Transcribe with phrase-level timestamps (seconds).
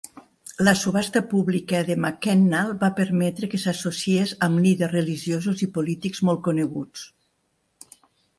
[0.67, 6.43] La subhasta pública de Mackennal va permetre que s"associés amb líders religiosos i polítics molt
[6.51, 7.07] coneguts.